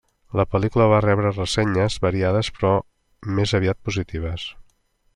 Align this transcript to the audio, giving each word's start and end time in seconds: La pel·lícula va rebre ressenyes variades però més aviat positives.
La 0.37 0.45
pel·lícula 0.53 0.87
va 0.91 1.01
rebre 1.05 1.33
ressenyes 1.35 1.99
variades 2.07 2.51
però 2.57 2.73
més 3.39 3.57
aviat 3.61 3.83
positives. 3.91 4.53